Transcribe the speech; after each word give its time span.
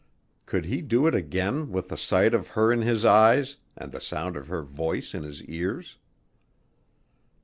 Could 0.47 0.65
he 0.65 0.81
do 0.81 1.05
it 1.05 1.13
again 1.13 1.71
with 1.71 1.89
the 1.89 1.95
sight 1.95 2.33
of 2.33 2.47
her 2.47 2.71
in 2.73 2.81
his 2.81 3.05
eyes 3.05 3.57
and 3.77 3.91
the 3.91 4.01
sound 4.01 4.35
of 4.35 4.47
her 4.47 4.63
voice 4.63 5.13
in 5.13 5.21
his 5.21 5.43
ears? 5.43 5.99